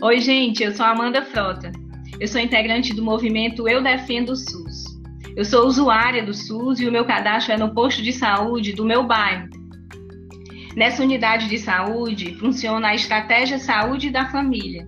Oi, 0.00 0.20
gente, 0.20 0.62
eu 0.62 0.70
sou 0.70 0.86
Amanda 0.86 1.22
Frota. 1.22 1.72
Eu 2.20 2.28
sou 2.28 2.40
integrante 2.40 2.94
do 2.94 3.02
movimento 3.02 3.68
Eu 3.68 3.82
Defendo 3.82 4.30
o 4.30 4.36
SUS. 4.36 4.84
Eu 5.34 5.44
sou 5.44 5.66
usuária 5.66 6.24
do 6.24 6.32
SUS 6.32 6.78
e 6.78 6.86
o 6.86 6.92
meu 6.92 7.04
cadastro 7.04 7.54
é 7.54 7.58
no 7.58 7.74
posto 7.74 8.00
de 8.00 8.12
saúde 8.12 8.72
do 8.74 8.84
meu 8.84 9.04
bairro. 9.04 9.48
Nessa 10.76 11.02
unidade 11.02 11.48
de 11.48 11.58
saúde 11.58 12.36
funciona 12.36 12.90
a 12.90 12.94
Estratégia 12.94 13.58
Saúde 13.58 14.08
da 14.08 14.30
Família, 14.30 14.86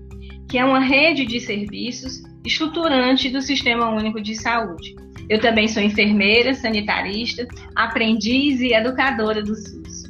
que 0.49 0.57
é 0.57 0.65
uma 0.65 0.79
rede 0.79 1.27
de 1.27 1.41
serviços 1.41 2.23
estruturante 2.45 3.29
do 3.31 3.43
Sistema 3.43 3.89
Único 3.89 4.21
de 4.21 4.37
Saúde. 4.37 4.95
Eu 5.29 5.41
também 5.41 5.67
sou 5.67 5.83
enfermeira, 5.83 6.55
sanitarista, 6.55 7.49
aprendiz 7.75 8.61
e 8.61 8.73
educadora 8.73 9.43
do 9.43 9.57
SUS. 9.57 10.05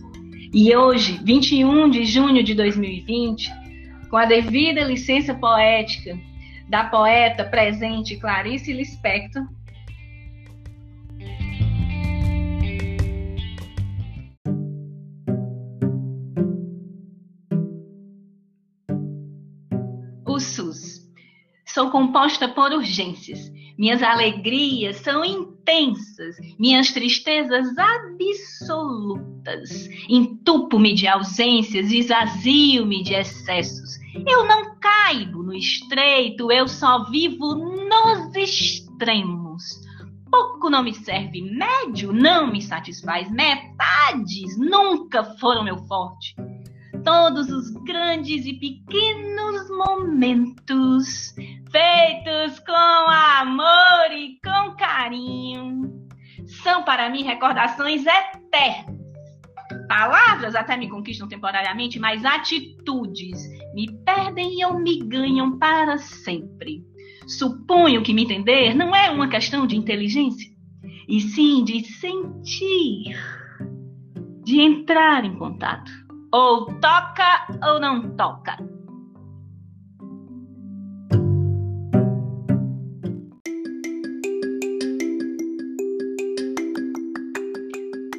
E 0.52 0.76
hoje, 0.76 1.18
21 1.24 1.88
de 1.88 2.04
junho 2.04 2.44
de 2.44 2.54
2020, 2.54 3.60
com 4.10 4.16
a 4.16 4.26
devida 4.26 4.82
licença 4.82 5.32
poética 5.32 6.18
da 6.68 6.84
poeta 6.84 7.44
presente 7.44 8.16
Clarice 8.16 8.72
Lispector, 8.72 9.46
o 20.26 20.40
SUS. 20.40 21.09
Sou 21.72 21.88
composta 21.88 22.48
por 22.48 22.72
urgências. 22.72 23.48
Minhas 23.78 24.02
alegrias 24.02 24.96
são 24.96 25.24
intensas, 25.24 26.34
minhas 26.58 26.90
tristezas 26.90 27.68
absolutas. 27.78 29.88
Entupo-me 30.08 30.94
de 30.94 31.06
ausências, 31.06 31.92
esvazio-me 31.92 33.04
de 33.04 33.14
excessos. 33.14 34.00
Eu 34.26 34.44
não 34.46 34.74
caibo 34.80 35.44
no 35.44 35.54
estreito, 35.54 36.50
eu 36.50 36.66
só 36.66 37.08
vivo 37.08 37.54
nos 37.54 38.34
extremos. 38.34 39.62
Pouco 40.28 40.68
não 40.68 40.82
me 40.82 40.92
serve, 40.92 41.40
médio 41.40 42.12
não 42.12 42.50
me 42.50 42.60
satisfaz, 42.60 43.30
metades 43.30 44.58
nunca 44.58 45.22
foram 45.38 45.62
meu 45.62 45.76
forte. 45.86 46.34
Todos 47.04 47.50
os 47.50 47.70
grandes 47.84 48.44
e 48.44 48.54
pequenos 48.54 49.70
momentos, 49.70 51.34
feitos 51.70 52.58
com 52.60 52.72
amor 52.72 54.12
e 54.12 54.38
com 54.44 54.76
carinho, 54.76 56.08
são 56.62 56.82
para 56.82 57.08
mim 57.08 57.22
recordações 57.22 58.04
eternas. 58.04 59.00
Palavras 59.88 60.54
até 60.54 60.76
me 60.76 60.88
conquistam 60.88 61.26
temporariamente, 61.26 61.98
mas 61.98 62.24
atitudes 62.24 63.48
me 63.74 63.90
perdem 64.04 64.64
ou 64.64 64.78
me 64.78 64.98
ganham 64.98 65.58
para 65.58 65.98
sempre. 65.98 66.84
Suponho 67.26 68.02
que 68.02 68.12
me 68.12 68.24
entender 68.24 68.74
não 68.74 68.94
é 68.94 69.10
uma 69.10 69.28
questão 69.28 69.66
de 69.66 69.76
inteligência, 69.76 70.50
e 71.08 71.20
sim 71.20 71.64
de 71.64 71.84
sentir, 71.84 73.16
de 74.44 74.60
entrar 74.60 75.24
em 75.24 75.36
contato. 75.36 75.90
Ou 76.32 76.66
toca 76.80 77.46
ou 77.64 77.80
não 77.80 78.10
toca. 78.16 78.56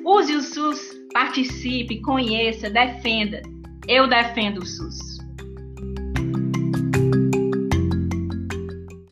Use 0.06 0.36
o 0.36 0.42
SUS, 0.42 0.92
participe, 1.14 2.02
conheça, 2.02 2.70
defenda. 2.70 3.42
Eu 3.88 4.08
defendo 4.10 4.58
o 4.58 4.66
SUS. 4.66 5.11